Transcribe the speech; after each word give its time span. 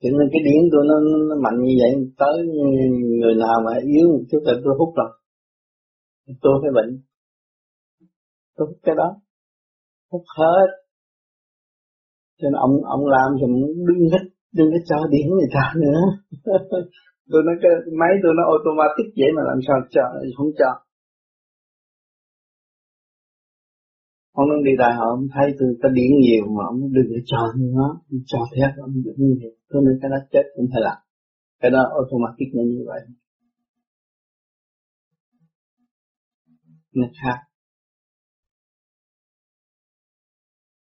cho 0.00 0.08
nên 0.18 0.28
cái 0.32 0.40
điển 0.46 0.60
tôi 0.72 0.82
nó, 0.90 0.96
nó 1.28 1.36
mạnh 1.44 1.58
như 1.64 1.74
vậy 1.80 1.90
tới 2.20 2.34
người 3.20 3.34
nào 3.44 3.56
mà 3.66 3.72
yếu 3.94 4.06
một 4.12 4.24
chút 4.30 4.42
là 4.44 4.52
tôi 4.64 4.74
hút 4.78 4.92
rồi. 4.96 5.10
Tôi 6.42 6.54
phải 6.62 6.70
bệnh. 6.74 6.90
Tôi 8.56 8.66
hút 8.68 8.78
cái 8.82 8.94
đó. 8.94 9.08
Hút 10.10 10.24
hết. 10.38 10.68
Cho 12.38 12.48
nên 12.48 12.52
ông 12.66 12.74
ông 12.84 13.04
làm 13.06 13.28
thì 13.38 13.46
muốn 13.46 13.70
đừng 13.88 14.02
hết 14.12 14.24
đừng 14.56 14.70
có 14.72 14.78
cho 14.88 14.98
điển 15.10 15.26
người 15.30 15.50
ta 15.56 15.64
nữa. 15.84 16.00
Tôi 17.30 17.42
nói 17.46 17.56
cái 17.62 17.72
máy 18.00 18.12
tôi 18.22 18.32
nó 18.38 18.42
automatic 18.54 19.06
vậy 19.20 19.30
mà 19.36 19.42
làm 19.50 19.58
sao 19.66 19.76
cho 19.90 20.02
không 20.36 20.50
cho. 20.58 20.70
Ông 24.38 24.46
đang 24.50 24.64
đi 24.64 24.72
đại 24.78 24.92
học, 24.98 25.08
ông 25.16 25.26
thấy 25.34 25.46
tôi 25.58 25.68
có 25.82 25.88
điển 25.88 26.10
nhiều 26.24 26.44
mà 26.56 26.62
ông 26.72 26.80
đừng 26.96 27.08
có 27.12 27.20
cho 27.30 27.42
nữa 27.60 27.84
ông 28.10 28.20
cho 28.26 28.38
thét, 28.54 28.70
ông 28.86 28.94
đừng 29.04 29.14
như 29.16 29.34
thế, 29.40 29.48
cho 29.70 29.80
nên 29.80 29.94
cái 30.00 30.10
đó 30.10 30.18
chết 30.32 30.44
cũng 30.56 30.66
phải 30.72 30.82
làm. 30.86 30.98
Cái 31.60 31.70
đó 31.70 31.82
automatic 32.00 32.48
như 32.54 32.84
vậy. 32.86 33.00
Nó 36.94 37.06
khác. 37.22 37.38